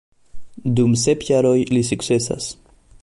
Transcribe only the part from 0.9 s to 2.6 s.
sep jaroj li sukcesas.